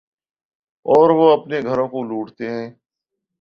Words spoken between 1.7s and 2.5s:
کو لوٹتے